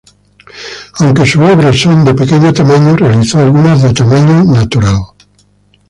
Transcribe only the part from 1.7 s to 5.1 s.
son de pequeño tamaño, realizó algunas de tamaño natural.